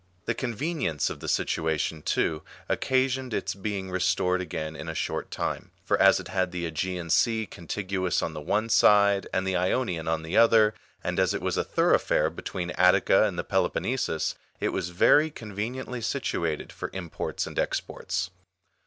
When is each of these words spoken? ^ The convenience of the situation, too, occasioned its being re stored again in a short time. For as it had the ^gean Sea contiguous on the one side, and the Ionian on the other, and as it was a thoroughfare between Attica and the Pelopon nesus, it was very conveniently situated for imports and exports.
^ 0.23 0.25
The 0.25 0.33
convenience 0.33 1.11
of 1.11 1.19
the 1.19 1.27
situation, 1.27 2.01
too, 2.01 2.41
occasioned 2.67 3.35
its 3.35 3.53
being 3.53 3.91
re 3.91 3.99
stored 3.99 4.41
again 4.41 4.75
in 4.75 4.89
a 4.89 4.95
short 4.95 5.29
time. 5.29 5.69
For 5.83 5.95
as 6.01 6.19
it 6.19 6.29
had 6.29 6.51
the 6.51 6.65
^gean 6.71 7.11
Sea 7.11 7.45
contiguous 7.45 8.23
on 8.23 8.33
the 8.33 8.41
one 8.41 8.67
side, 8.69 9.27
and 9.31 9.45
the 9.45 9.55
Ionian 9.55 10.07
on 10.07 10.23
the 10.23 10.35
other, 10.35 10.73
and 11.03 11.19
as 11.19 11.35
it 11.35 11.41
was 11.43 11.55
a 11.55 11.63
thoroughfare 11.63 12.31
between 12.31 12.71
Attica 12.71 13.25
and 13.25 13.37
the 13.37 13.43
Pelopon 13.43 13.83
nesus, 13.83 14.33
it 14.59 14.69
was 14.69 14.89
very 14.89 15.29
conveniently 15.29 16.01
situated 16.01 16.71
for 16.71 16.89
imports 16.93 17.45
and 17.45 17.59
exports. 17.59 18.31